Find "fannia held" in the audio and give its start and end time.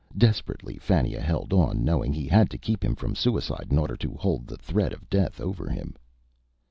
0.79-1.53